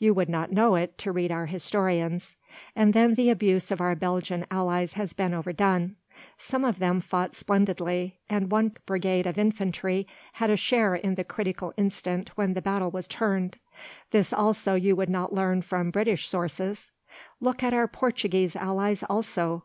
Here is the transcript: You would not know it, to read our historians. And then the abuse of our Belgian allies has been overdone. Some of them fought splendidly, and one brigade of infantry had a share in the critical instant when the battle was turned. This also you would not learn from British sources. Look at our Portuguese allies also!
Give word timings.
You 0.00 0.12
would 0.12 0.28
not 0.28 0.50
know 0.50 0.74
it, 0.74 0.98
to 0.98 1.12
read 1.12 1.30
our 1.30 1.46
historians. 1.46 2.34
And 2.74 2.94
then 2.94 3.14
the 3.14 3.30
abuse 3.30 3.70
of 3.70 3.80
our 3.80 3.94
Belgian 3.94 4.44
allies 4.50 4.94
has 4.94 5.12
been 5.12 5.32
overdone. 5.32 5.94
Some 6.36 6.64
of 6.64 6.80
them 6.80 7.00
fought 7.00 7.36
splendidly, 7.36 8.18
and 8.28 8.50
one 8.50 8.72
brigade 8.86 9.24
of 9.24 9.38
infantry 9.38 10.08
had 10.32 10.50
a 10.50 10.56
share 10.56 10.96
in 10.96 11.14
the 11.14 11.22
critical 11.22 11.72
instant 11.76 12.30
when 12.36 12.54
the 12.54 12.60
battle 12.60 12.90
was 12.90 13.06
turned. 13.06 13.56
This 14.10 14.32
also 14.32 14.74
you 14.74 14.96
would 14.96 15.08
not 15.10 15.32
learn 15.32 15.62
from 15.62 15.92
British 15.92 16.26
sources. 16.26 16.90
Look 17.38 17.62
at 17.62 17.72
our 17.72 17.86
Portuguese 17.86 18.56
allies 18.56 19.04
also! 19.04 19.62